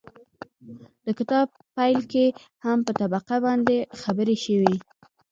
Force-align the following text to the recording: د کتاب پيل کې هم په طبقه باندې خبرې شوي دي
د 1.05 1.07
کتاب 1.19 1.47
پيل 1.75 1.99
کې 2.11 2.25
هم 2.65 2.77
په 2.87 2.91
طبقه 2.99 3.35
باندې 3.45 3.75
خبرې 4.01 4.35
شوي 4.45 4.65
دي 4.73 4.79